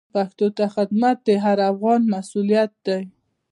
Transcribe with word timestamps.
پښتو 0.13 0.47
ته 0.57 0.65
خدمت 0.75 1.17
د 1.27 1.29
هر 1.43 1.57
افغان 1.71 2.01
مسوولیت 2.13 2.71
دی. 2.85 3.01